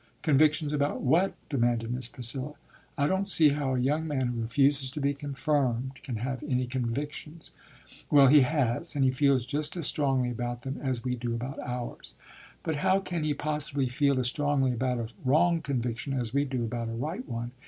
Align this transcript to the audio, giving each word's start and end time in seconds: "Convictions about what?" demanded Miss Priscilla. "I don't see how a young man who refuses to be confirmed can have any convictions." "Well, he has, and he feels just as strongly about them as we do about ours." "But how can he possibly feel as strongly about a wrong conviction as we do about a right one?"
"Convictions 0.23 0.73
about 0.73 1.01
what?" 1.03 1.35
demanded 1.47 1.93
Miss 1.93 2.07
Priscilla. 2.07 2.55
"I 2.97 3.05
don't 3.05 3.27
see 3.27 3.49
how 3.49 3.75
a 3.75 3.79
young 3.79 4.07
man 4.07 4.29
who 4.29 4.41
refuses 4.41 4.89
to 4.89 4.99
be 4.99 5.13
confirmed 5.13 5.99
can 6.01 6.15
have 6.15 6.41
any 6.43 6.65
convictions." 6.65 7.51
"Well, 8.09 8.25
he 8.25 8.41
has, 8.41 8.95
and 8.95 9.05
he 9.05 9.11
feels 9.11 9.45
just 9.45 9.77
as 9.77 9.85
strongly 9.85 10.31
about 10.31 10.63
them 10.63 10.79
as 10.81 11.03
we 11.03 11.13
do 11.15 11.35
about 11.35 11.59
ours." 11.59 12.15
"But 12.63 12.77
how 12.77 12.99
can 12.99 13.23
he 13.23 13.35
possibly 13.35 13.87
feel 13.87 14.19
as 14.19 14.25
strongly 14.25 14.73
about 14.73 14.97
a 14.97 15.13
wrong 15.23 15.61
conviction 15.61 16.13
as 16.13 16.33
we 16.33 16.45
do 16.45 16.63
about 16.63 16.89
a 16.89 16.93
right 16.93 17.29
one?" 17.29 17.51